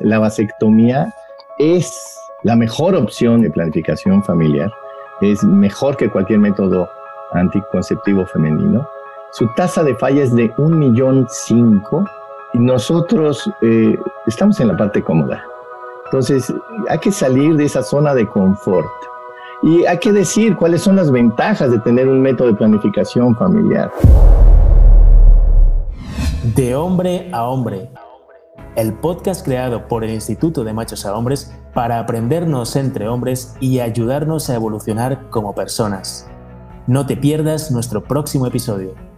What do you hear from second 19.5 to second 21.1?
Y hay que decir cuáles son las